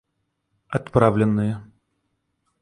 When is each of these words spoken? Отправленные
Отправленные 0.67 1.61